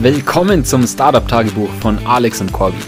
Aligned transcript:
Willkommen 0.00 0.64
zum 0.64 0.86
Startup-Tagebuch 0.86 1.70
von 1.80 1.98
Alex 2.06 2.40
und 2.40 2.52
Corby. 2.52 2.78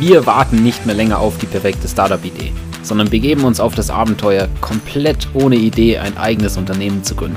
Wir 0.00 0.24
warten 0.24 0.62
nicht 0.62 0.86
mehr 0.86 0.94
länger 0.94 1.18
auf 1.18 1.36
die 1.36 1.44
perfekte 1.44 1.86
Startup-Idee, 1.86 2.50
sondern 2.82 3.10
begeben 3.10 3.44
uns 3.44 3.60
auf 3.60 3.74
das 3.74 3.90
Abenteuer, 3.90 4.48
komplett 4.62 5.28
ohne 5.34 5.56
Idee 5.56 5.98
ein 5.98 6.16
eigenes 6.16 6.56
Unternehmen 6.56 7.04
zu 7.04 7.14
gründen. 7.14 7.36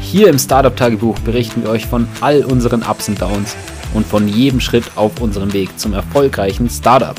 Hier 0.00 0.26
im 0.26 0.36
Startup-Tagebuch 0.36 1.16
berichten 1.20 1.62
wir 1.62 1.70
euch 1.70 1.86
von 1.86 2.08
all 2.20 2.44
unseren 2.44 2.82
Ups 2.82 3.08
und 3.08 3.22
Downs 3.22 3.54
und 3.94 4.04
von 4.04 4.26
jedem 4.26 4.58
Schritt 4.58 4.90
auf 4.96 5.20
unserem 5.20 5.52
Weg 5.52 5.78
zum 5.78 5.94
erfolgreichen 5.94 6.68
Startup. 6.68 7.14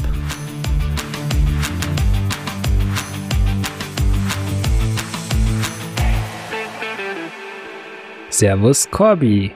Servus 8.29 8.91
Corby. 8.91 9.53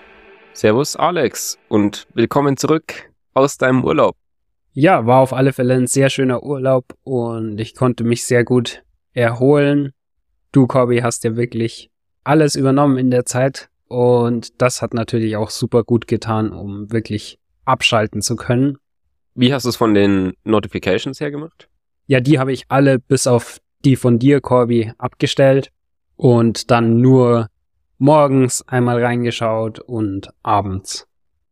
Servus 0.61 0.95
Alex 0.95 1.57
und 1.69 2.05
willkommen 2.13 2.55
zurück 2.55 3.11
aus 3.33 3.57
deinem 3.57 3.83
Urlaub. 3.83 4.15
Ja, 4.73 5.07
war 5.07 5.21
auf 5.21 5.33
alle 5.33 5.53
Fälle 5.53 5.73
ein 5.73 5.87
sehr 5.87 6.11
schöner 6.11 6.43
Urlaub 6.43 6.85
und 7.03 7.59
ich 7.59 7.73
konnte 7.73 8.03
mich 8.03 8.25
sehr 8.25 8.43
gut 8.43 8.83
erholen. 9.13 9.93
Du, 10.51 10.67
Corby, 10.67 10.99
hast 10.99 11.23
ja 11.23 11.35
wirklich 11.35 11.89
alles 12.23 12.55
übernommen 12.55 12.99
in 12.99 13.09
der 13.09 13.25
Zeit 13.25 13.69
und 13.87 14.61
das 14.61 14.83
hat 14.83 14.93
natürlich 14.93 15.35
auch 15.35 15.49
super 15.49 15.83
gut 15.83 16.05
getan, 16.05 16.51
um 16.51 16.91
wirklich 16.91 17.39
abschalten 17.65 18.21
zu 18.21 18.35
können. 18.35 18.77
Wie 19.33 19.51
hast 19.55 19.63
du 19.63 19.69
es 19.69 19.77
von 19.77 19.95
den 19.95 20.33
Notifications 20.43 21.19
her 21.19 21.31
gemacht? 21.31 21.69
Ja, 22.05 22.19
die 22.19 22.37
habe 22.37 22.53
ich 22.53 22.65
alle 22.67 22.99
bis 22.99 23.25
auf 23.25 23.57
die 23.83 23.95
von 23.95 24.19
dir, 24.19 24.41
Corby, 24.41 24.93
abgestellt 24.99 25.71
und 26.17 26.69
dann 26.69 27.01
nur 27.01 27.47
morgens 28.01 28.67
einmal 28.67 29.03
reingeschaut 29.03 29.79
und 29.79 30.29
abends. 30.41 31.07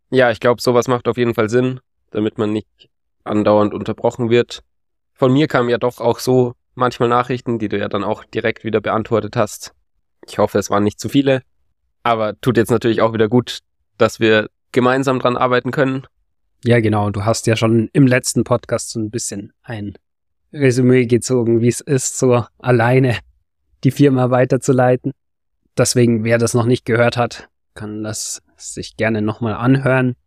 Ja, 0.09 0.31
ich 0.31 0.39
glaube, 0.39 0.64
sowas 0.64 0.88
macht 0.88 1.08
auf 1.08 1.16
jeden 1.16 1.36
Fall 1.36 1.47
Sinn, 1.47 1.80
damit 2.09 2.39
man 2.39 2.52
nicht 2.52 2.89
andauernd 3.23 3.72
unterbrochen 3.72 4.31
wird. 4.31 4.64
Von 5.14 5.31
mir 5.31 5.47
kamen 5.47 5.69
ja 5.69 5.78
doch 5.78 6.02
auch 6.02 6.17
so 6.17 6.53
manchmal 6.73 7.08
Nachrichten, 7.08 7.59
die 7.59 7.69
du 7.69 7.78
ja 7.78 7.88
dann 7.88 8.03
auch 8.03 8.23
direkt 8.25 8.64
wieder 8.64 8.81
beantwortet 8.81 9.36
hast. 9.36 9.75
Ich 10.28 10.39
hoffe, 10.39 10.58
es 10.58 10.72
waren 10.72 10.83
nicht 10.83 11.00
zu 11.00 11.08
viele. 11.08 11.44
Aber 12.02 12.33
tut 12.41 12.58
jetzt 12.58 12.72
natürlich 12.72 13.03
auch 13.03 13.13
wieder 13.13 13.30
gut, 13.30 13.59
dass 14.00 14.19
wir 14.19 14.50
gemeinsam 14.72 15.19
dran 15.19 15.38
arbeiten 15.38 15.69
können. 15.69 16.08
Ja, 16.66 16.80
genau. 16.80 17.11
Du 17.11 17.25
hast 17.25 17.45
ja 17.45 17.56
schon 17.56 17.91
im 17.94 18.08
letzten 18.08 18.44
Podcast 18.44 18.89
so 18.89 19.00
ein 19.00 19.11
bisschen 19.11 19.53
ein 19.61 19.94
Resümee 20.52 21.06
gezogen, 21.06 21.61
wie 21.61 21.67
es 21.67 21.80
ist, 21.80 22.17
so 22.17 22.44
alleine 22.58 23.19
die 23.84 23.91
Firma 23.91 24.31
weiterzuleiten. 24.31 25.13
Deswegen, 25.80 26.25
wer 26.25 26.38
das 26.38 26.53
noch 26.53 26.66
nicht 26.66 26.83
gehört 26.83 27.16
hat, 27.16 27.47
kann 27.73 28.03
das 28.03 28.41
sich 28.58 28.97
gerne 28.97 29.22
nochmal 29.22 29.53
anhören. 29.53 30.17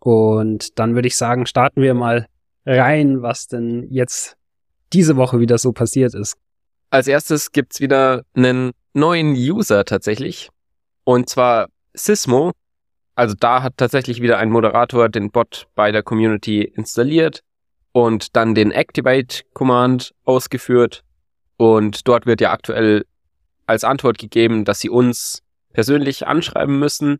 Und 0.00 0.80
dann 0.80 0.96
würde 0.96 1.06
ich 1.06 1.16
sagen, 1.16 1.46
starten 1.46 1.80
wir 1.80 1.94
mal 1.94 2.26
rein, 2.66 3.22
was 3.22 3.46
denn 3.46 3.86
jetzt 3.88 4.36
diese 4.92 5.16
Woche 5.16 5.38
wieder 5.38 5.58
so 5.58 5.70
passiert 5.72 6.12
ist. 6.14 6.36
Als 6.90 7.06
erstes 7.06 7.52
gibt's 7.52 7.80
wieder 7.80 8.24
einen 8.34 8.72
neuen 8.94 9.34
User 9.34 9.84
tatsächlich. 9.84 10.48
Und 11.04 11.28
zwar 11.28 11.68
Sysmo. 11.94 12.50
Also 13.14 13.36
da 13.38 13.62
hat 13.62 13.76
tatsächlich 13.76 14.20
wieder 14.20 14.38
ein 14.38 14.50
Moderator 14.50 15.08
den 15.08 15.30
Bot 15.30 15.68
bei 15.76 15.92
der 15.92 16.02
Community 16.02 16.62
installiert 16.62 17.44
und 17.92 18.34
dann 18.34 18.56
den 18.56 18.72
Activate 18.72 19.44
Command 19.52 20.12
ausgeführt. 20.24 21.04
Und 21.58 22.08
dort 22.08 22.26
wird 22.26 22.40
ja 22.40 22.50
aktuell 22.50 23.04
als 23.66 23.84
Antwort 23.84 24.18
gegeben, 24.18 24.64
dass 24.64 24.80
sie 24.80 24.90
uns 24.90 25.42
persönlich 25.72 26.26
anschreiben 26.26 26.78
müssen. 26.78 27.18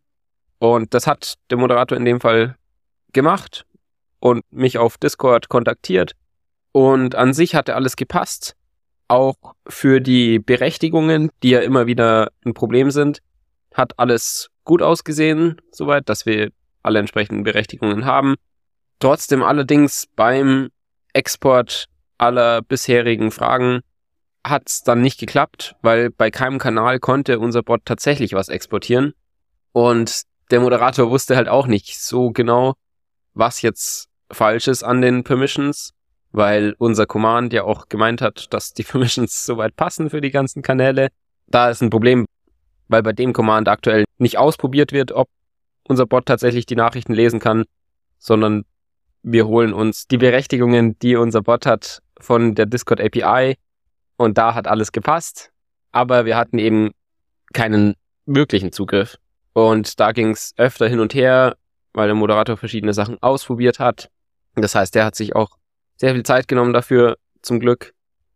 Und 0.59 0.95
das 0.95 1.07
hat 1.07 1.35
der 1.51 1.59
Moderator 1.59 1.97
in 1.99 2.05
dem 2.05 2.21
Fall 2.21 2.57
gemacht 3.13 3.67
und 4.21 4.45
mich 4.51 4.79
auf 4.79 4.99
Discord 4.99 5.49
kontaktiert. 5.49 6.13
Und 6.73 7.15
an 7.15 7.33
sich 7.33 7.55
hatte 7.55 7.75
alles 7.75 7.97
gepasst. 7.97 8.55
Auch 9.09 9.37
für 9.69 10.01
die 10.01 10.39
Berechtigungen, 10.39 11.31
die 11.43 11.51
ja 11.51 11.61
immer 11.61 11.87
wieder 11.87 12.31
ein 12.45 12.55
Problem 12.55 12.91
sind, 12.91 13.21
hat 13.75 13.99
alles 13.99 14.51
gut 14.65 14.83
ausgesehen, 14.83 15.61
soweit, 15.71 16.09
dass 16.09 16.27
wir 16.27 16.51
alle 16.83 16.99
entsprechenden 16.99 17.45
Berechtigungen 17.45 18.05
haben. 18.05 18.35
Trotzdem 18.99 19.43
allerdings 19.43 20.07
beim 20.17 20.71
Export 21.13 21.87
aller 22.19 22.63
bisherigen 22.63 23.31
Fragen 23.31 23.81
hat 24.49 24.69
es 24.69 24.83
dann 24.83 25.01
nicht 25.01 25.19
geklappt, 25.19 25.77
weil 25.83 26.11
bei 26.11 26.31
keinem 26.31 26.59
Kanal 26.59 26.99
konnte 26.99 27.39
unser 27.39 27.63
Bot 27.63 27.83
tatsächlich 27.85 28.33
was 28.33 28.49
exportieren. 28.49 29.15
Und 29.73 30.23
der 30.51 30.61
Moderator 30.61 31.11
wusste 31.11 31.37
halt 31.37 31.49
auch 31.49 31.67
nicht 31.67 32.01
so 32.01 32.31
genau, 32.31 32.75
was 33.35 33.63
jetzt 33.63 34.09
falsch 34.31 34.69
ist 34.69 34.83
an 34.83 35.03
den 35.03 35.25
Permissions, 35.25 35.93
weil 36.33 36.75
unser 36.79 37.07
Command 37.07 37.53
ja 37.53 37.65
auch 37.65 37.89
gemeint 37.89 38.23
hat, 38.23 38.53
dass 38.53 38.73
die 38.73 38.83
Permissions 38.85 39.45
soweit 39.45 39.77
passen 39.77 40.11
für 40.11 40.21
die 40.21 40.31
ganzen 40.31 40.63
Kanäle. 40.63 41.09
Da 41.47 41.71
ist 41.71 41.83
ein 41.83 41.91
Problem, 41.91 42.27
weil 42.89 43.03
bei 43.03 43.13
dem 43.13 43.33
Command 43.33 43.69
aktuell 43.69 44.05
nicht 44.19 44.39
ausprobiert 44.39 44.93
wird, 44.93 45.13
ob 45.13 45.29
unser 45.85 46.07
Bot 46.07 46.27
tatsächlich 46.27 46.67
die 46.67 46.77
Nachrichten 46.77 47.13
lesen 47.13 47.39
kann, 47.39 47.65
sondern 48.19 48.65
wir 49.23 49.47
holen 49.47 49.73
uns 49.73 50.07
die 50.07 50.19
Berechtigungen, 50.19 50.99
die 51.01 51.17
unser 51.17 51.43
Bot 51.43 51.67
hat, 51.67 52.01
von 52.19 52.55
der 52.55 52.67
Discord 52.67 53.01
API 53.01 53.57
und 54.17 54.39
da 54.39 54.55
hat 54.55 54.67
alles 54.67 54.93
gepasst, 54.93 55.53
aber 55.93 56.25
wir 56.25 56.37
hatten 56.37 56.59
eben 56.59 56.93
keinen 57.53 57.95
wirklichen 58.27 58.73
Zugriff. 58.73 59.17
Und 59.53 60.01
da 60.01 60.13
ging 60.13 60.31
es 60.31 60.53
öfter 60.57 60.89
hin 60.89 61.01
und 61.01 61.15
her, 61.15 61.57
weil 61.93 62.09
der 62.09 62.15
Moderator 62.15 62.57
verschiedene 62.57 62.93
Sachen 62.93 63.23
ausprobiert 63.23 63.79
hat. 63.79 64.11
Das 64.55 64.75
heißt, 64.75 64.95
der 64.95 65.05
hat 65.05 65.15
sich 65.15 65.35
auch 65.35 65.57
sehr 65.97 66.13
viel 66.13 66.25
Zeit 66.25 66.49
genommen 66.49 66.73
dafür, 66.73 67.17
zum 67.43 67.61
Glück. 67.61 67.95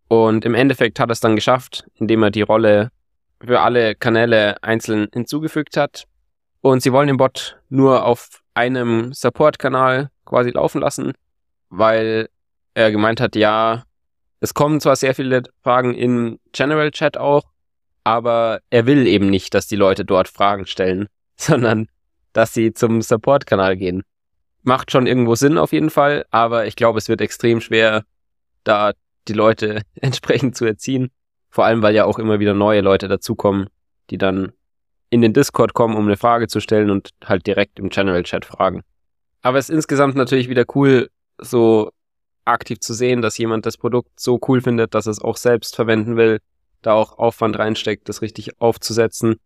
Und 0.09 0.45
im 0.45 0.55
Endeffekt 0.55 0.99
hat 0.99 1.11
er 1.11 1.13
es 1.13 1.21
dann 1.21 1.37
geschafft, 1.37 1.85
indem 1.95 2.23
er 2.23 2.31
die 2.31 2.43
Rolle 2.43 2.91
für 3.45 3.61
alle 3.61 3.95
Kanäle 3.95 4.63
einzeln 4.63 5.09
hinzugefügt 5.13 5.77
hat. 5.77 6.05
Und 6.63 6.83
sie 6.83 6.93
wollen 6.93 7.09
den 7.09 7.17
Bot 7.17 7.59
nur 7.69 8.05
auf 8.05 8.43
einem 8.55 9.13
Support-Kanal 9.13 10.11
quasi 10.25 10.51
laufen 10.51 10.81
lassen, 10.81 11.13
weil 11.69 12.29
er 12.75 12.91
gemeint 12.91 13.21
hat, 13.21 13.37
ja, 13.37 13.85
es 14.41 14.55
kommen 14.55 14.81
zwar 14.81 14.97
sehr 14.97 15.15
viele 15.15 15.43
Fragen 15.63 15.95
in 15.95 16.39
General 16.53 16.91
Chat 16.91 17.19
auch, 17.19 17.45
aber 18.05 18.61
er 18.71 18.87
will 18.87 19.07
eben 19.07 19.29
nicht, 19.29 19.55
dass 19.55 19.67
die 19.67 19.77
Leute 19.77 20.05
dort 20.05 20.29
Fragen 20.29 20.67
stellen, 20.67 21.09
sondern 21.37 21.89
dass 22.33 22.55
sie 22.55 22.73
zum 22.73 23.03
Support-Kanal 23.03 23.77
gehen. 23.77 24.03
Macht 24.63 24.91
schon 24.91 25.07
irgendwo 25.07 25.35
Sinn 25.35 25.59
auf 25.59 25.73
jeden 25.73 25.91
Fall, 25.91 26.25
aber 26.31 26.67
ich 26.67 26.77
glaube, 26.77 26.99
es 26.99 27.09
wird 27.09 27.21
extrem 27.21 27.61
schwer, 27.61 28.05
da 28.65 28.93
die 29.29 29.33
Leute 29.33 29.83
entsprechend 29.95 30.57
zu 30.57 30.65
erziehen. 30.65 31.11
Vor 31.51 31.65
allem, 31.65 31.83
weil 31.83 31.95
ja 31.95 32.05
auch 32.05 32.19
immer 32.19 32.41
wieder 32.41 32.55
neue 32.55 32.81
Leute 32.81 33.09
dazukommen, 33.09 33.69
die 34.11 34.19
dann 34.19 34.53
in 35.11 35.21
den 35.21 35.33
Discord 35.33 35.75
kommen, 35.75 35.97
um 35.97 36.07
eine 36.07 36.17
Frage 36.17 36.47
zu 36.47 36.61
stellen 36.61 36.91
und 36.91 37.11
halt 37.25 37.47
direkt 37.47 37.79
im 37.81 37.89
General 37.89 38.23
Chat 38.23 38.45
fragen. 38.45 38.83
Aber 39.43 39.59
es 39.59 39.69
ist 39.69 39.75
insgesamt 39.75 40.15
natürlich 40.15 40.49
wieder 40.49 40.65
cool, 40.75 41.11
so 41.39 41.91
aktiv 42.45 42.81
zu 42.81 42.95
sehen, 42.95 43.23
dass 43.23 43.39
jemand 43.39 43.67
das 43.67 43.77
Produkt 43.77 44.19
so 44.19 44.39
cool 44.49 44.61
findet, 44.61 44.95
dass 44.95 45.07
es 45.07 45.21
auch 45.21 45.37
selbst 45.37 45.77
verwenden 45.77 46.17
will, 46.17 46.41
da 46.83 46.95
auch 46.95 47.19
Aufwand 47.19 47.59
reinsteckt, 47.59 48.09
das 48.09 48.23
richtig 48.23 48.61
aufzusetzen. 48.61 49.37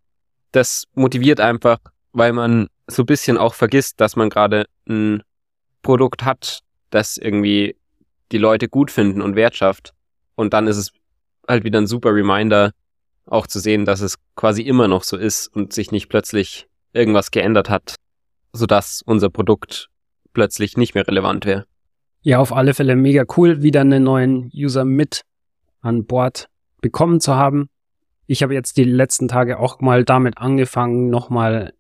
Das 0.53 0.85
motiviert 0.95 1.41
einfach, 1.41 1.79
weil 2.13 2.33
man 2.33 2.69
so 2.87 3.03
ein 3.03 3.07
bisschen 3.07 3.39
auch 3.39 3.55
vergisst, 3.55 4.01
dass 4.01 4.17
man 4.17 4.31
gerade 4.31 4.67
ein 4.89 5.23
Produkt 5.83 6.25
hat, 6.25 6.61
das 6.91 7.17
irgendwie 7.17 7.77
die 8.33 8.39
Leute 8.39 8.69
gut 8.69 8.91
finden 8.91 9.21
und 9.21 9.37
wertschafft. 9.37 9.93
Und 10.35 10.55
dann 10.55 10.67
ist 10.67 10.77
es 10.77 10.93
halt 11.47 11.65
wieder 11.65 11.81
ein 11.81 11.87
super 11.87 12.15
Reminder, 12.15 12.73
auch 13.27 13.47
zu 13.47 13.59
sehen, 13.59 13.85
dass 13.85 14.01
es 14.01 14.17
quasi 14.37 14.63
immer 14.63 14.89
noch 14.89 15.03
so 15.03 15.17
ist 15.17 15.49
und 15.49 15.73
sich 15.73 15.91
nicht 15.91 16.09
plötzlich 16.09 16.67
irgendwas 16.93 17.31
geändert 17.31 17.71
hat, 17.71 17.97
sodass 18.53 19.03
unser 19.05 19.31
Produkt 19.31 19.89
plötzlich 20.33 20.77
nicht 20.77 20.95
mehr 20.95 21.07
relevant 21.07 21.45
wäre. 21.45 21.67
Ja, 22.27 22.39
auf 22.39 22.55
alle 22.55 22.73
Fälle 22.73 22.97
mega 22.97 23.25
cool, 23.37 23.63
wieder 23.63 23.83
einen 23.83 24.03
neuen 24.03 24.51
User 24.55 24.87
mit 24.87 25.27
an 25.83 26.07
Bord 26.07 26.49
bekommen 26.81 27.21
zu 27.21 27.35
haben. 27.35 27.69
Ich 28.27 28.43
habe 28.43 28.55
jetzt 28.55 28.79
die 28.79 28.85
letzten 28.85 29.29
Tage 29.29 29.59
auch 29.59 29.83
mal 29.83 30.05
damit 30.05 30.39
angefangen, 30.39 31.11
nochmal 31.11 31.75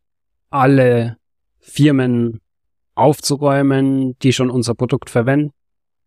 alle 0.50 1.16
Firmen 1.60 2.42
aufzuräumen, 2.94 4.18
die 4.18 4.34
schon 4.34 4.50
unser 4.50 4.74
Produkt 4.74 5.08
verwenden. 5.08 5.52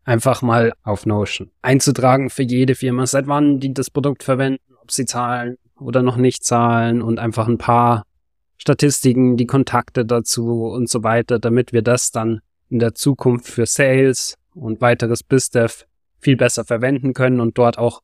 Einfach 0.04 0.40
mal 0.40 0.72
auf 0.84 1.04
Notion 1.04 1.50
einzutragen 1.60 2.30
für 2.30 2.44
jede 2.44 2.76
Firma, 2.76 3.06
seit 3.06 3.26
wann 3.26 3.58
die 3.58 3.74
das 3.74 3.90
Produkt 3.90 4.22
verwenden, 4.22 4.62
ob 4.80 4.92
sie 4.92 5.04
zahlen 5.04 5.56
oder 5.80 6.04
noch 6.04 6.16
nicht 6.16 6.44
zahlen 6.44 7.02
und 7.02 7.18
einfach 7.18 7.48
ein 7.48 7.58
paar 7.58 8.04
Statistiken, 8.56 9.36
die 9.36 9.46
Kontakte 9.46 10.06
dazu 10.06 10.66
und 10.66 10.88
so 10.88 11.02
weiter, 11.02 11.40
damit 11.40 11.72
wir 11.72 11.82
das 11.82 12.12
dann 12.12 12.40
in 12.70 12.78
der 12.78 12.94
Zukunft 12.94 13.46
für 13.46 13.66
Sales 13.66 14.36
und 14.54 14.80
weiteres 14.80 15.22
BizDev 15.22 15.86
viel 16.20 16.36
besser 16.36 16.64
verwenden 16.64 17.14
können 17.14 17.40
und 17.40 17.58
dort 17.58 17.78
auch 17.78 18.02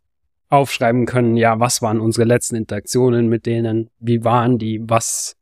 aufschreiben 0.49 1.07
können, 1.07 1.37
ja, 1.37 1.59
was 1.59 1.83
waren 1.83 2.01
unsere 2.01 2.27
letzten 2.27 2.57
Interaktionen 2.57 3.29
mit 3.29 3.47
denen, 3.47 3.91
wie 3.99 4.25
waren 4.25 4.59
die, 4.59 4.81
was 4.83 5.37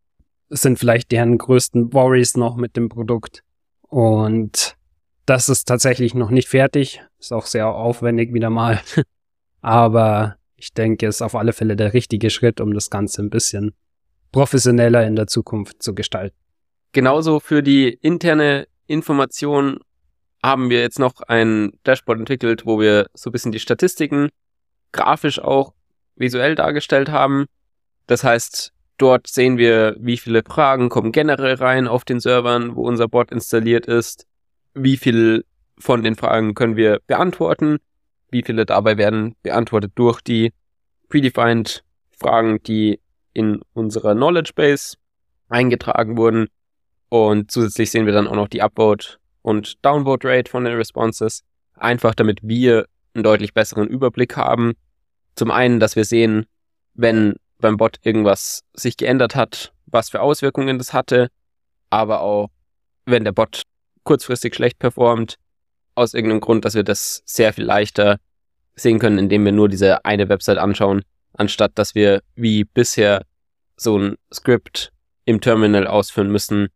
sind 0.48 0.78
vielleicht 0.78 1.12
deren 1.12 1.38
größten 1.38 1.92
Worries 1.92 2.36
noch 2.36 2.56
mit 2.56 2.76
dem 2.76 2.88
Produkt. 2.88 3.42
Und 3.82 4.76
das 5.26 5.48
ist 5.48 5.66
tatsächlich 5.66 6.14
noch 6.14 6.30
nicht 6.30 6.48
fertig. 6.48 7.02
Ist 7.18 7.32
auch 7.32 7.46
sehr 7.46 7.68
aufwendig 7.68 8.32
wieder 8.32 8.50
mal. 8.50 8.80
Aber 9.60 10.36
ich 10.56 10.72
denke, 10.72 11.06
es 11.06 11.16
ist 11.16 11.22
auf 11.22 11.34
alle 11.34 11.52
Fälle 11.52 11.76
der 11.76 11.94
richtige 11.94 12.30
Schritt, 12.30 12.60
um 12.60 12.74
das 12.74 12.90
Ganze 12.90 13.22
ein 13.22 13.30
bisschen 13.30 13.74
professioneller 14.30 15.06
in 15.06 15.16
der 15.16 15.26
Zukunft 15.26 15.82
zu 15.82 15.94
gestalten. 15.94 16.36
Genauso 16.92 17.40
für 17.40 17.62
die 17.62 17.88
interne 17.88 18.66
Information 18.86 19.78
haben 20.42 20.70
wir 20.70 20.80
jetzt 20.80 20.98
noch 20.98 21.20
ein 21.20 21.72
Dashboard 21.84 22.18
entwickelt, 22.18 22.66
wo 22.66 22.80
wir 22.80 23.06
so 23.14 23.30
ein 23.30 23.32
bisschen 23.32 23.52
die 23.52 23.60
Statistiken 23.60 24.30
grafisch 24.90 25.38
auch 25.38 25.72
visuell 26.16 26.54
dargestellt 26.54 27.10
haben. 27.10 27.46
Das 28.06 28.24
heißt, 28.24 28.72
dort 28.98 29.26
sehen 29.26 29.56
wir, 29.56 29.96
wie 29.98 30.16
viele 30.16 30.42
Fragen 30.42 30.88
kommen 30.88 31.12
generell 31.12 31.54
rein 31.54 31.88
auf 31.88 32.04
den 32.04 32.20
Servern, 32.20 32.76
wo 32.76 32.86
unser 32.86 33.08
Bot 33.08 33.30
installiert 33.30 33.86
ist, 33.86 34.26
wie 34.74 34.96
viel 34.96 35.44
von 35.78 36.02
den 36.02 36.14
Fragen 36.14 36.54
können 36.54 36.76
wir 36.76 37.00
beantworten, 37.06 37.78
wie 38.30 38.42
viele 38.42 38.66
dabei 38.66 38.96
werden 38.98 39.36
beantwortet 39.42 39.92
durch 39.94 40.20
die 40.20 40.52
predefined 41.08 41.84
Fragen, 42.18 42.62
die 42.62 43.00
in 43.32 43.60
unserer 43.72 44.14
Knowledge 44.14 44.52
Base 44.54 44.96
eingetragen 45.48 46.16
wurden. 46.16 46.48
Und 47.12 47.50
zusätzlich 47.50 47.90
sehen 47.90 48.06
wir 48.06 48.14
dann 48.14 48.26
auch 48.26 48.34
noch 48.34 48.48
die 48.48 48.62
Upvote 48.62 49.18
und 49.42 49.84
Downvote 49.84 50.26
Rate 50.26 50.50
von 50.50 50.64
den 50.64 50.72
Responses. 50.76 51.44
Einfach 51.74 52.14
damit 52.14 52.38
wir 52.42 52.86
einen 53.12 53.22
deutlich 53.22 53.52
besseren 53.52 53.86
Überblick 53.86 54.34
haben. 54.38 54.72
Zum 55.34 55.50
einen, 55.50 55.78
dass 55.78 55.94
wir 55.94 56.06
sehen, 56.06 56.46
wenn 56.94 57.34
beim 57.58 57.76
Bot 57.76 57.98
irgendwas 58.00 58.62
sich 58.72 58.96
geändert 58.96 59.36
hat, 59.36 59.74
was 59.84 60.08
für 60.08 60.22
Auswirkungen 60.22 60.78
das 60.78 60.94
hatte, 60.94 61.28
aber 61.90 62.22
auch 62.22 62.48
wenn 63.04 63.24
der 63.24 63.32
Bot 63.32 63.64
kurzfristig 64.04 64.54
schlecht 64.54 64.78
performt, 64.78 65.34
aus 65.94 66.14
irgendeinem 66.14 66.40
Grund, 66.40 66.64
dass 66.64 66.74
wir 66.74 66.82
das 66.82 67.20
sehr 67.26 67.52
viel 67.52 67.64
leichter 67.64 68.16
sehen 68.74 68.98
können, 68.98 69.18
indem 69.18 69.44
wir 69.44 69.52
nur 69.52 69.68
diese 69.68 70.02
eine 70.06 70.30
Website 70.30 70.56
anschauen, 70.56 71.02
anstatt 71.34 71.72
dass 71.74 71.94
wir 71.94 72.22
wie 72.36 72.64
bisher 72.64 73.26
so 73.76 73.98
ein 73.98 74.16
Script 74.32 74.94
im 75.26 75.42
Terminal 75.42 75.86
ausführen 75.86 76.32
müssen, 76.32 76.70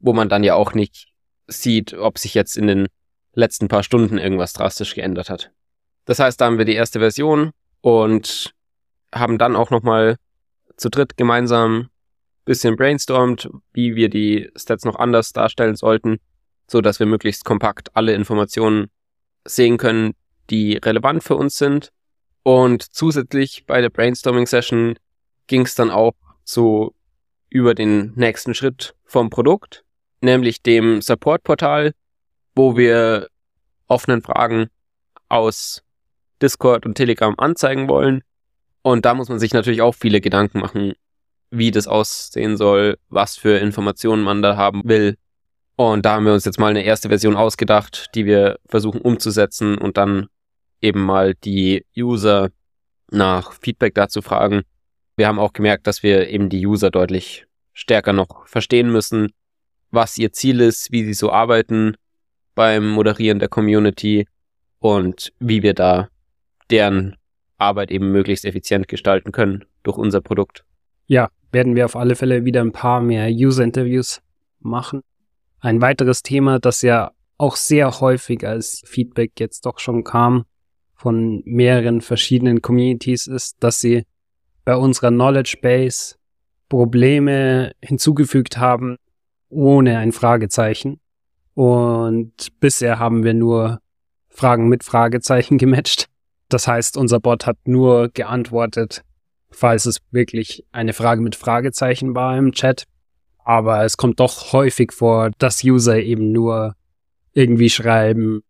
wo 0.00 0.12
man 0.12 0.28
dann 0.28 0.44
ja 0.44 0.54
auch 0.54 0.74
nicht 0.74 1.08
sieht, 1.46 1.94
ob 1.94 2.18
sich 2.18 2.34
jetzt 2.34 2.56
in 2.56 2.66
den 2.66 2.88
letzten 3.32 3.68
paar 3.68 3.82
Stunden 3.82 4.18
irgendwas 4.18 4.52
drastisch 4.52 4.94
geändert 4.94 5.30
hat. 5.30 5.50
Das 6.04 6.18
heißt, 6.18 6.40
da 6.40 6.46
haben 6.46 6.58
wir 6.58 6.64
die 6.64 6.74
erste 6.74 7.00
Version 7.00 7.52
und 7.80 8.54
haben 9.14 9.38
dann 9.38 9.56
auch 9.56 9.70
nochmal 9.70 10.16
zu 10.76 10.88
dritt 10.88 11.16
gemeinsam 11.16 11.88
bisschen 12.48 12.76
brainstormt, 12.76 13.50
wie 13.74 13.94
wir 13.94 14.08
die 14.08 14.50
Stats 14.56 14.84
noch 14.84 14.96
anders 14.96 15.32
darstellen 15.32 15.76
sollten, 15.76 16.18
so 16.66 16.80
dass 16.80 16.98
wir 16.98 17.06
möglichst 17.06 17.44
kompakt 17.44 17.94
alle 17.94 18.14
Informationen 18.14 18.90
sehen 19.44 19.76
können, 19.76 20.14
die 20.48 20.78
relevant 20.78 21.22
für 21.22 21.36
uns 21.36 21.58
sind. 21.58 21.90
Und 22.42 22.82
zusätzlich 22.82 23.66
bei 23.66 23.82
der 23.82 23.90
Brainstorming 23.90 24.46
Session 24.46 24.98
ging 25.46 25.62
es 25.62 25.74
dann 25.74 25.90
auch 25.90 26.14
so 26.42 26.94
über 27.50 27.74
den 27.74 28.14
nächsten 28.14 28.54
Schritt 28.54 28.94
vom 29.04 29.28
Produkt, 29.28 29.84
nämlich 30.20 30.62
dem 30.62 31.00
Support-Portal, 31.00 31.92
wo 32.54 32.76
wir 32.76 33.28
offenen 33.86 34.22
Fragen 34.22 34.68
aus 35.28 35.82
Discord 36.40 36.86
und 36.86 36.94
Telegram 36.94 37.34
anzeigen 37.38 37.88
wollen. 37.88 38.22
Und 38.82 39.04
da 39.04 39.14
muss 39.14 39.28
man 39.28 39.38
sich 39.38 39.52
natürlich 39.52 39.82
auch 39.82 39.94
viele 39.94 40.20
Gedanken 40.20 40.60
machen, 40.60 40.92
wie 41.50 41.70
das 41.70 41.86
aussehen 41.86 42.56
soll, 42.56 42.98
was 43.08 43.36
für 43.36 43.58
Informationen 43.58 44.22
man 44.22 44.42
da 44.42 44.56
haben 44.56 44.82
will. 44.84 45.16
Und 45.76 46.04
da 46.04 46.14
haben 46.14 46.26
wir 46.26 46.32
uns 46.32 46.44
jetzt 46.44 46.58
mal 46.58 46.70
eine 46.70 46.82
erste 46.82 47.08
Version 47.08 47.36
ausgedacht, 47.36 48.10
die 48.14 48.26
wir 48.26 48.58
versuchen 48.66 49.00
umzusetzen 49.00 49.78
und 49.78 49.96
dann 49.96 50.26
eben 50.80 51.02
mal 51.02 51.34
die 51.34 51.84
User 51.96 52.50
nach 53.10 53.52
Feedback 53.52 53.94
dazu 53.94 54.22
fragen. 54.22 54.62
Wir 55.16 55.26
haben 55.26 55.38
auch 55.38 55.52
gemerkt, 55.52 55.86
dass 55.86 56.02
wir 56.02 56.28
eben 56.28 56.48
die 56.48 56.66
User 56.66 56.90
deutlich 56.90 57.46
stärker 57.72 58.12
noch 58.12 58.46
verstehen 58.46 58.90
müssen, 58.90 59.32
was 59.90 60.18
ihr 60.18 60.32
Ziel 60.32 60.60
ist, 60.60 60.92
wie 60.92 61.04
sie 61.04 61.14
so 61.14 61.32
arbeiten 61.32 61.94
beim 62.54 62.88
Moderieren 62.88 63.38
der 63.38 63.48
Community 63.48 64.26
und 64.78 65.32
wie 65.38 65.62
wir 65.62 65.74
da 65.74 66.08
deren 66.70 67.16
Arbeit 67.56 67.90
eben 67.90 68.12
möglichst 68.12 68.44
effizient 68.44 68.88
gestalten 68.88 69.32
können 69.32 69.64
durch 69.82 69.96
unser 69.96 70.20
Produkt. 70.20 70.64
Ja, 71.06 71.30
werden 71.50 71.74
wir 71.74 71.84
auf 71.84 71.96
alle 71.96 72.14
Fälle 72.14 72.44
wieder 72.44 72.60
ein 72.60 72.72
paar 72.72 73.00
mehr 73.00 73.28
User-Interviews 73.30 74.20
machen. 74.60 75.02
Ein 75.60 75.80
weiteres 75.80 76.22
Thema, 76.22 76.58
das 76.58 76.82
ja 76.82 77.10
auch 77.38 77.56
sehr 77.56 78.00
häufig 78.00 78.46
als 78.46 78.82
Feedback 78.84 79.32
jetzt 79.38 79.64
doch 79.66 79.78
schon 79.78 80.04
kam 80.04 80.44
von 80.94 81.42
mehreren 81.44 82.00
verschiedenen 82.00 82.60
Communities 82.60 83.28
ist, 83.28 83.56
dass 83.60 83.80
sie 83.80 84.04
bei 84.64 84.74
unserer 84.74 85.10
Knowledge 85.10 85.58
Base 85.62 86.16
Probleme 86.68 87.72
hinzugefügt 87.80 88.58
haben 88.58 88.98
ohne 89.48 89.98
ein 89.98 90.12
Fragezeichen. 90.12 91.00
Und 91.54 92.32
bisher 92.60 92.98
haben 92.98 93.24
wir 93.24 93.34
nur 93.34 93.80
Fragen 94.28 94.68
mit 94.68 94.84
Fragezeichen 94.84 95.58
gematcht. 95.58 96.06
Das 96.48 96.66
heißt, 96.66 96.96
unser 96.96 97.20
Bot 97.20 97.46
hat 97.46 97.58
nur 97.66 98.08
geantwortet, 98.08 99.02
falls 99.50 99.86
es 99.86 99.98
wirklich 100.10 100.64
eine 100.72 100.92
Frage 100.92 101.20
mit 101.20 101.36
Fragezeichen 101.36 102.14
war 102.14 102.36
im 102.36 102.52
Chat. 102.52 102.84
Aber 103.44 103.84
es 103.84 103.96
kommt 103.96 104.20
doch 104.20 104.52
häufig 104.52 104.92
vor, 104.92 105.30
dass 105.38 105.64
User 105.64 105.98
eben 105.98 106.32
nur 106.32 106.74
irgendwie 107.32 107.70
schreiben, 107.70 108.42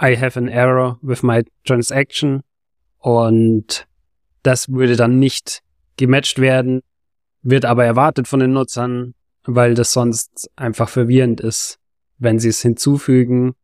I 0.00 0.16
have 0.16 0.38
an 0.38 0.48
error 0.48 0.98
with 1.02 1.22
my 1.22 1.44
transaction 1.64 2.42
und 2.98 3.86
das 4.42 4.68
würde 4.68 4.96
dann 4.96 5.18
nicht 5.18 5.62
gematcht 5.96 6.38
werden, 6.38 6.82
wird 7.42 7.64
aber 7.64 7.84
erwartet 7.84 8.26
von 8.26 8.40
den 8.40 8.52
Nutzern, 8.52 9.14
weil 9.44 9.74
das 9.74 9.92
sonst 9.92 10.50
einfach 10.56 10.88
verwirrend 10.88 11.40
ist, 11.40 11.78
wenn 12.18 12.38
sie 12.38 12.48
es 12.48 12.62
hinzufügen 12.62 13.54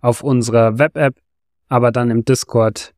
auf 0.00 0.22
unserer 0.22 0.78
Web-App, 0.78 1.16
aber 1.68 1.92
dann 1.92 2.10
im 2.10 2.24
Discord 2.24 2.94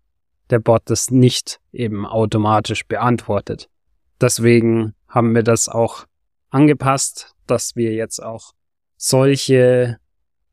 der 0.50 0.59
Bot 0.59 0.82
das 0.87 1.11
nicht 1.11 1.61
eben 1.73 2.06
automatisch 2.06 2.87
beantwortet. 2.87 3.69
Deswegen 4.21 4.94
haben 5.09 5.35
wir 5.35 5.43
das 5.43 5.69
auch 5.69 6.06
angepasst, 6.50 7.35
dass 7.47 7.77
wir 7.77 7.93
jetzt 7.93 8.22
auch 8.22 8.53
solche 8.96 9.99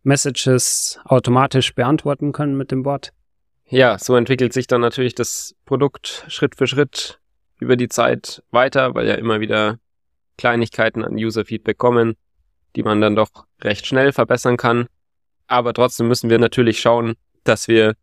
Messages 0.04 1.00
automatisch 1.04 1.76
beantworten 1.76 2.32
können 2.32 2.56
mit 2.56 2.72
dem 2.72 2.84
Bot. 2.84 3.12
Ja, 3.66 4.00
so 4.00 4.16
entwickelt 4.16 4.54
sich 4.54 4.68
dann 4.68 4.82
natürlich 4.82 5.16
das 5.16 5.54
Produkt 5.66 6.24
Schritt 6.30 6.56
für 6.56 6.68
Schritt 6.68 7.20
über 7.60 7.76
die 7.76 7.90
Zeit 7.90 8.42
weiter, 8.52 8.96
weil 8.96 9.08
ja 9.08 9.16
immer 9.16 9.42
wieder 9.42 9.80
Kleinigkeiten 10.38 11.04
an 11.04 11.16
User-Feedback 11.16 11.78
kommen, 11.78 12.16
die 12.76 12.84
man 12.84 13.02
dann 13.02 13.16
doch 13.16 13.46
recht 13.62 13.86
schnell 13.86 14.12
verbessern 14.14 14.58
kann. 14.58 14.88
Aber 15.48 15.74
trotzdem 15.74 16.08
müssen 16.08 16.30
wir 16.30 16.40
natürlich 16.40 16.80
schauen, 16.80 17.16
dass 17.44 17.68
wir 17.68 17.96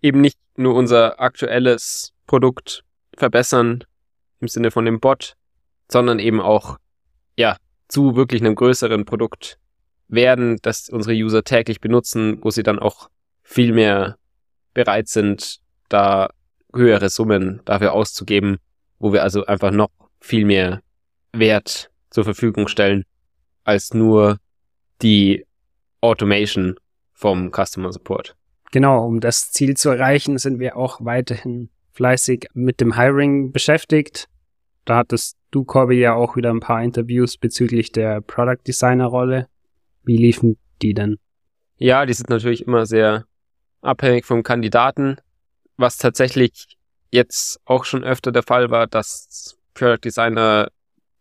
eben 0.00 0.20
nicht 0.20 0.38
nur 0.56 0.74
unser 0.74 1.20
aktuelles 1.20 2.12
Produkt 2.26 2.84
verbessern 3.16 3.84
im 4.40 4.48
Sinne 4.48 4.70
von 4.70 4.84
dem 4.84 5.00
Bot, 5.00 5.34
sondern 5.90 6.18
eben 6.18 6.40
auch, 6.40 6.78
ja, 7.36 7.56
zu 7.88 8.16
wirklich 8.16 8.42
einem 8.42 8.54
größeren 8.54 9.04
Produkt 9.04 9.58
werden, 10.08 10.58
das 10.62 10.88
unsere 10.88 11.14
User 11.14 11.44
täglich 11.44 11.80
benutzen, 11.80 12.38
wo 12.42 12.50
sie 12.50 12.62
dann 12.62 12.78
auch 12.78 13.08
viel 13.42 13.72
mehr 13.72 14.16
bereit 14.74 15.08
sind, 15.08 15.60
da 15.88 16.30
höhere 16.74 17.10
Summen 17.10 17.60
dafür 17.64 17.92
auszugeben, 17.92 18.58
wo 18.98 19.12
wir 19.12 19.22
also 19.22 19.44
einfach 19.46 19.70
noch 19.70 19.90
viel 20.20 20.44
mehr 20.44 20.82
Wert 21.32 21.90
zur 22.10 22.24
Verfügung 22.24 22.68
stellen, 22.68 23.04
als 23.64 23.94
nur 23.94 24.38
die 25.00 25.46
Automation 26.00 26.76
vom 27.12 27.50
Customer 27.50 27.92
Support. 27.92 28.36
Genau, 28.70 29.06
um 29.06 29.20
das 29.20 29.50
Ziel 29.50 29.76
zu 29.76 29.90
erreichen, 29.90 30.38
sind 30.38 30.58
wir 30.58 30.76
auch 30.76 31.04
weiterhin 31.04 31.70
fleißig 31.92 32.48
mit 32.54 32.80
dem 32.80 32.96
Hiring 32.96 33.52
beschäftigt. 33.52 34.28
Da 34.84 34.96
hattest 34.98 35.36
du, 35.50 35.64
Corby, 35.64 36.00
ja 36.00 36.14
auch 36.14 36.36
wieder 36.36 36.50
ein 36.50 36.60
paar 36.60 36.82
Interviews 36.82 37.36
bezüglich 37.36 37.92
der 37.92 38.20
Product 38.20 38.62
Designer 38.66 39.06
Rolle. 39.06 39.48
Wie 40.04 40.16
liefen 40.16 40.56
die 40.80 40.94
denn? 40.94 41.18
Ja, 41.76 42.06
die 42.06 42.14
sind 42.14 42.30
natürlich 42.30 42.66
immer 42.66 42.86
sehr 42.86 43.26
abhängig 43.82 44.24
vom 44.24 44.42
Kandidaten. 44.42 45.16
Was 45.76 45.98
tatsächlich 45.98 46.78
jetzt 47.10 47.60
auch 47.64 47.84
schon 47.84 48.04
öfter 48.04 48.32
der 48.32 48.42
Fall 48.42 48.70
war, 48.70 48.86
dass 48.86 49.58
Product 49.74 50.00
Designer 50.04 50.68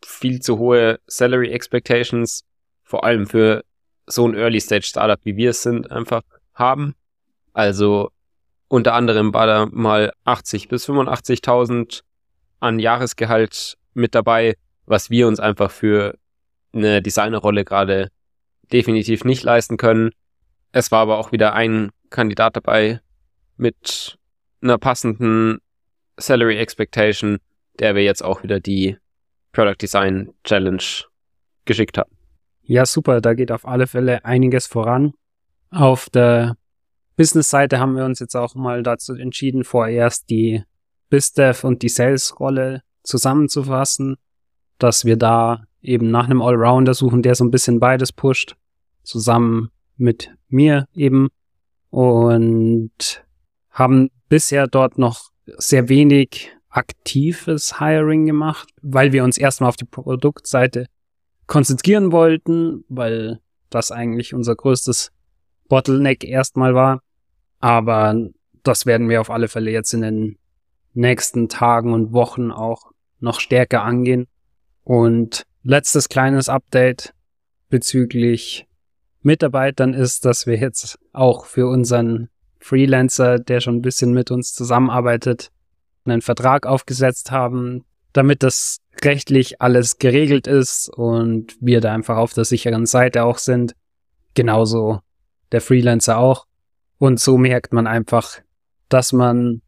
viel 0.06 0.42
zu 0.42 0.58
hohe 0.58 1.00
Salary 1.08 1.52
Expectations, 1.52 2.44
vor 2.84 3.04
allem 3.04 3.28
für 3.28 3.64
so 4.08 4.28
ein 4.28 4.36
Early 4.36 4.60
Stage 4.60 4.86
Startup 4.86 5.20
wie 5.24 5.38
wir 5.38 5.52
es 5.52 5.62
sind, 5.62 5.92
einfach 5.92 6.22
haben. 6.54 6.96
Also 7.54 8.12
unter 8.68 8.94
anderem 8.94 9.34
war 9.34 9.48
da 9.48 9.68
mal 9.72 10.14
80 10.24 10.68
bis 10.70 10.88
85.000 10.88 12.02
an 12.60 12.80
Jahresgehalt 12.80 13.78
mit 13.94 14.16
dabei, 14.16 14.56
was 14.86 15.10
wir 15.10 15.28
uns 15.28 15.40
einfach 15.40 15.72
für 15.72 16.18
eine 16.74 17.02
Designerrolle 17.02 17.66
gerade 17.66 18.10
definitiv 18.72 19.26
nicht 19.26 19.44
leisten 19.44 19.78
können. 19.78 20.12
Es 20.72 20.92
war 20.92 21.00
aber 21.00 21.18
auch 21.18 21.32
wieder 21.32 21.54
ein 21.54 21.92
Kandidat 22.10 22.56
dabei 22.56 23.02
mit 23.58 24.18
einer 24.62 24.78
passenden 24.78 25.60
Salary 26.18 26.58
Expectation, 26.58 27.40
der 27.80 27.96
wir 27.96 28.04
jetzt 28.04 28.24
auch 28.24 28.44
wieder 28.44 28.60
die 28.60 28.98
Product 29.52 29.76
Design 29.82 30.34
Challenge 30.44 30.84
geschickt 31.66 31.98
haben. 31.98 32.12
Ja, 32.64 32.86
super, 32.86 33.22
da 33.22 33.34
geht 33.34 33.52
auf 33.52 33.68
alle 33.68 33.88
Fälle 33.88 34.24
einiges 34.24 34.68
voran. 34.68 35.14
Auf 35.72 36.10
der 36.10 36.58
Business-Seite 37.18 37.80
haben 37.80 37.96
wir 37.96 38.06
uns 38.06 38.20
jetzt 38.20 38.36
auch 38.36 38.56
mal 38.56 38.84
dazu 38.84 39.14
entschieden, 39.14 39.64
vorerst 39.64 40.30
die 40.30 40.64
BizDev 41.10 41.66
und 41.66 41.82
die 41.82 41.90
Sales-Rolle 41.90 42.84
zusammenzufassen, 43.04 44.18
dass 44.78 45.06
wir 45.06 45.18
da 45.18 45.64
eben 45.82 46.12
nach 46.12 46.26
einem 46.26 46.42
Allrounder 46.42 46.94
suchen, 46.94 47.22
der 47.22 47.36
so 47.36 47.44
ein 47.44 47.52
bisschen 47.52 47.80
beides 47.80 48.12
pusht, 48.14 48.56
zusammen 49.04 49.70
mit 49.98 50.32
mir 50.48 50.88
eben 50.94 51.30
und 51.90 53.26
haben 53.70 54.10
bisher 54.30 54.68
dort 54.68 54.98
noch 54.98 55.32
sehr 55.46 55.90
wenig 55.90 56.52
aktives 56.72 57.80
Hiring 57.80 58.26
gemacht, 58.26 58.70
weil 58.82 59.12
wir 59.12 59.24
uns 59.24 59.38
erstmal 59.38 59.70
auf 59.70 59.76
die 59.76 59.86
Produktseite 59.86 60.88
konzentrieren 61.46 62.12
wollten, 62.12 62.86
weil 62.88 63.40
das 63.70 63.92
eigentlich 63.92 64.34
unser 64.34 64.56
größtes 64.56 65.12
Bottleneck 65.68 66.24
erstmal 66.24 66.74
war. 66.74 67.02
Aber 67.60 68.16
das 68.64 68.86
werden 68.86 69.10
wir 69.10 69.22
auf 69.22 69.30
alle 69.30 69.48
Fälle 69.48 69.72
jetzt 69.72 69.94
in 69.94 70.02
den 70.02 70.38
nächsten 70.94 71.50
Tagen 71.50 71.94
und 71.94 72.14
Wochen 72.14 72.52
auch 72.52 72.92
noch 73.20 73.40
stärker 73.40 73.84
angehen. 73.84 74.28
Und 74.84 75.44
letztes 75.64 76.10
kleines 76.10 76.50
Update 76.50 77.14
bezüglich 77.70 78.66
Mitarbeitern 79.22 79.94
ist, 79.94 80.26
dass 80.26 80.48
wir 80.48 80.58
jetzt 80.58 80.98
auch 81.14 81.46
für 81.46 81.68
unseren 81.68 82.30
Freelancer, 82.60 83.40
der 83.40 83.60
schon 83.60 83.78
ein 83.78 83.82
bisschen 83.82 84.14
mit 84.14 84.32
uns 84.32 84.54
zusammenarbeitet, 84.54 85.52
einen 86.06 86.22
Vertrag 86.22 86.66
aufgesetzt 86.66 87.32
haben, 87.32 87.86
damit 88.14 88.44
das 88.44 88.78
rechtlich 89.04 89.62
alles 89.62 89.98
geregelt 89.98 90.48
ist 90.48 90.90
und 90.90 91.56
wir 91.60 91.82
da 91.82 91.94
einfach 91.94 92.18
auf 92.18 92.34
der 92.34 92.46
sicheren 92.46 92.86
Seite 92.86 93.24
auch 93.24 93.38
sind. 93.38 93.76
Genauso 94.34 95.00
der 95.52 95.62
Freelancer 95.62 96.18
auch. 96.18 96.46
Und 96.98 97.20
so 97.20 97.38
merkt 97.38 97.74
man 97.74 97.88
einfach, 97.88 98.40
dass 98.90 99.14
man 99.14 99.62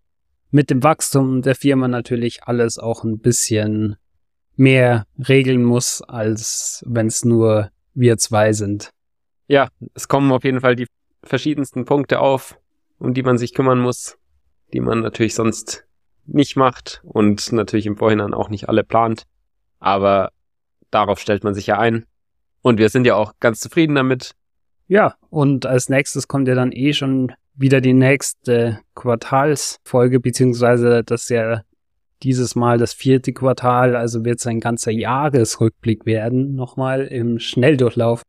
mit 0.52 0.70
dem 0.70 0.84
Wachstum 0.84 1.42
der 1.42 1.56
Firma 1.56 1.88
natürlich 1.88 2.44
alles 2.44 2.78
auch 2.78 3.04
ein 3.04 3.20
bisschen 3.20 3.96
mehr 4.56 5.08
regeln 5.28 5.64
muss, 5.64 6.02
als 6.02 6.84
wenn 6.86 7.08
es 7.08 7.26
nur 7.26 7.72
wir 7.96 8.18
zwei 8.18 8.54
sind. 8.54 8.92
Ja, 9.48 9.70
es 9.94 10.08
kommen 10.08 10.32
auf 10.32 10.44
jeden 10.44 10.62
Fall 10.62 10.76
die 10.76 10.88
verschiedensten 11.24 11.86
Punkte 11.86 12.20
auf, 12.20 12.58
um 13.00 13.14
die 13.14 13.24
man 13.24 13.38
sich 13.38 13.54
kümmern 13.54 13.80
muss, 13.80 14.18
die 14.74 14.80
man 14.80 15.00
natürlich 15.00 15.36
sonst 15.36 15.86
nicht 16.26 16.56
macht 16.56 17.02
und 17.04 17.52
natürlich 17.52 17.86
im 17.86 17.98
Vorhinein 17.98 18.34
auch 18.34 18.50
nicht 18.50 18.70
alle 18.70 18.84
plant. 18.84 19.24
Aber 19.80 20.32
darauf 20.92 21.20
stellt 21.20 21.44
man 21.44 21.54
sich 21.54 21.68
ja 21.68 21.78
ein. 21.80 22.06
Und 22.62 22.78
wir 22.78 22.90
sind 22.90 23.06
ja 23.06 23.16
auch 23.16 23.34
ganz 23.40 23.60
zufrieden 23.60 23.96
damit. 23.96 24.32
Ja, 24.88 25.16
und 25.30 25.66
als 25.66 25.90
nächstes 25.90 26.28
kommt 26.28 26.48
ja 26.48 26.56
dann 26.56 26.72
eh 26.72 26.94
schon 26.94 27.34
wieder 27.56 27.82
die 27.82 27.94
nächste 27.94 28.80
Quartalsfolge, 28.96 30.20
beziehungsweise 30.20 31.04
das 31.04 31.24
ist 31.24 31.30
ja 31.30 31.62
dieses 32.24 32.56
Mal 32.56 32.78
das 32.78 32.94
vierte 32.94 33.34
Quartal, 33.34 33.96
also 33.96 34.24
wird 34.24 34.40
es 34.40 34.48
ein 34.48 34.60
ganzer 34.60 34.92
Jahresrückblick 34.92 36.06
werden, 36.06 36.56
nochmal 36.56 37.02
im 37.02 37.40
Schnelldurchlauf. 37.40 38.24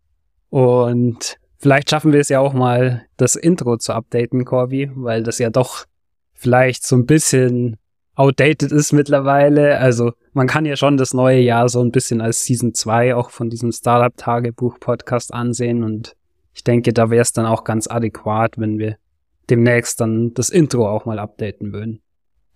Und 0.51 1.37
vielleicht 1.59 1.91
schaffen 1.91 2.13
wir 2.13 2.21
es 2.21 2.29
ja 2.29 2.41
auch 2.41 2.53
mal, 2.53 3.07
das 3.17 3.37
Intro 3.37 3.77
zu 3.77 3.93
updaten, 3.93 4.45
Corby, 4.45 4.91
weil 4.95 5.23
das 5.23 5.39
ja 5.39 5.51
doch 5.51 5.85
vielleicht 6.33 6.85
so 6.85 6.97
ein 6.97 7.07
bisschen 7.07 7.77
outdated 8.17 8.73
ist 8.73 8.93
mittlerweile. 8.93 9.79
Also 9.79 10.13
man 10.33 10.47
kann 10.47 10.65
ja 10.65 10.77
schon 10.77 10.97
das 10.97 11.15
neue 11.15 11.41
Jahr 11.41 11.69
so 11.69 11.81
ein 11.81 11.91
bisschen 11.91 12.21
als 12.21 12.45
Season 12.45 12.75
2 12.75 13.15
auch 13.15 13.31
von 13.31 13.51
diesem 13.51 13.73
Startup-Tagebuch-Podcast 13.73 15.33
ansehen 15.33 15.83
und 15.83 16.17
ich 16.55 16.63
denke, 16.63 16.93
da 16.93 17.11
wäre 17.11 17.23
es 17.23 17.33
dann 17.33 17.47
auch 17.47 17.65
ganz 17.65 17.89
adäquat, 17.89 18.59
wenn 18.59 18.79
wir 18.79 18.97
demnächst 19.51 20.01
dann 20.01 20.33
das 20.35 20.51
Intro 20.51 20.89
auch 20.89 21.05
mal 21.05 21.19
updaten 21.19 21.73
würden. 21.73 22.01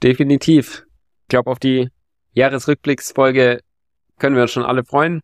Definitiv. 0.03 0.87
Ich 1.23 1.29
glaube, 1.29 1.51
auf 1.51 1.59
die 1.59 1.89
Jahresrückblicksfolge 2.33 3.61
können 4.19 4.37
wir 4.37 4.43
uns 4.43 4.53
schon 4.53 4.65
alle 4.65 4.85
freuen. 4.85 5.21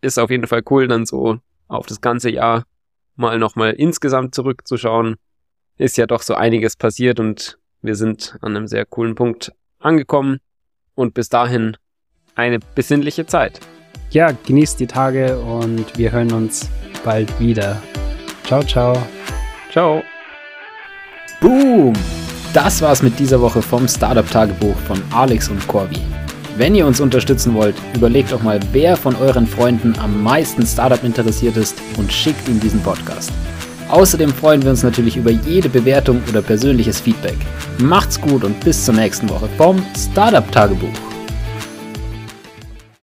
Ist 0.00 0.18
auf 0.18 0.30
jeden 0.30 0.46
Fall 0.46 0.62
cool, 0.70 0.88
dann 0.88 1.04
so 1.04 1.38
auf 1.68 1.86
das 1.86 2.00
ganze 2.00 2.30
Jahr 2.30 2.64
mal 3.16 3.38
nochmal 3.38 3.72
insgesamt 3.72 4.34
zurückzuschauen. 4.34 5.16
Ist 5.76 5.98
ja 5.98 6.06
doch 6.06 6.22
so 6.22 6.34
einiges 6.34 6.76
passiert 6.76 7.20
und 7.20 7.58
wir 7.82 7.94
sind 7.94 8.38
an 8.40 8.56
einem 8.56 8.66
sehr 8.66 8.86
coolen 8.86 9.14
Punkt 9.14 9.52
angekommen. 9.78 10.40
Und 10.94 11.14
bis 11.14 11.28
dahin 11.28 11.76
eine 12.34 12.58
besinnliche 12.74 13.26
Zeit. 13.26 13.60
Ja, 14.10 14.30
genießt 14.32 14.80
die 14.80 14.86
Tage 14.86 15.38
und 15.38 15.98
wir 15.98 16.12
hören 16.12 16.32
uns 16.32 16.68
bald 17.04 17.38
wieder. 17.38 17.82
Ciao, 18.44 18.62
ciao. 18.62 18.96
Ciao. 19.70 20.02
Boom! 21.40 21.92
Das 22.54 22.80
war's 22.80 23.02
mit 23.02 23.18
dieser 23.18 23.40
Woche 23.40 23.60
vom 23.60 23.86
Startup 23.86 24.28
Tagebuch 24.30 24.76
von 24.86 25.02
Alex 25.12 25.50
und 25.50 25.66
Corby. 25.68 26.00
Wenn 26.56 26.74
ihr 26.74 26.86
uns 26.86 27.00
unterstützen 27.00 27.52
wollt, 27.52 27.76
überlegt 27.94 28.32
doch 28.32 28.42
mal, 28.42 28.58
wer 28.72 28.96
von 28.96 29.14
euren 29.16 29.46
Freunden 29.46 29.98
am 29.98 30.22
meisten 30.22 30.64
Startup 30.64 31.04
interessiert 31.04 31.58
ist 31.58 31.78
und 31.98 32.10
schickt 32.10 32.48
ihm 32.48 32.58
diesen 32.58 32.80
Podcast. 32.80 33.30
Außerdem 33.88 34.32
freuen 34.32 34.62
wir 34.62 34.70
uns 34.70 34.82
natürlich 34.82 35.16
über 35.16 35.30
jede 35.30 35.68
Bewertung 35.68 36.20
oder 36.28 36.42
persönliches 36.42 37.00
Feedback. 37.00 37.36
Macht's 37.78 38.20
gut 38.20 38.44
und 38.44 38.58
bis 38.60 38.84
zur 38.84 38.94
nächsten 38.94 39.28
Woche 39.28 39.48
vom 39.56 39.82
Startup 39.96 40.50
Tagebuch. 40.50 41.15